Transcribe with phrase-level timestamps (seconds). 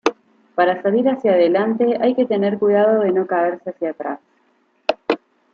[0.55, 4.19] Para salir hacia delante hay que tener cuidado de no caerse hacia atrás.